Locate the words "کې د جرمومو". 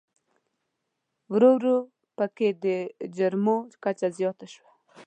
2.37-3.71